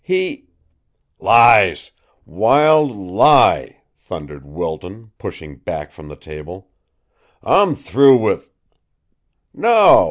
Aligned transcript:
He" 0.03 0.45
"Lies! 1.19 1.91
Wild 2.25 2.89
lie!" 2.89 3.83
thundered 3.99 4.47
Wilton, 4.47 5.11
pushing 5.19 5.57
back 5.57 5.91
from 5.91 6.07
the 6.07 6.15
table. 6.15 6.69
"I'm 7.43 7.75
through 7.75 8.17
with" 8.17 8.49
"No! 9.53 9.99